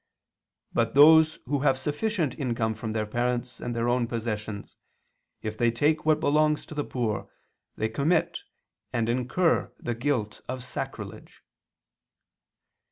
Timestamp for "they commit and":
7.75-9.07